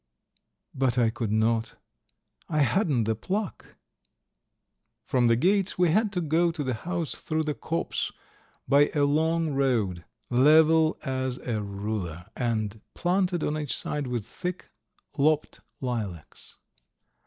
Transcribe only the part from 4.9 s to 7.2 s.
From the gates we had to go to the house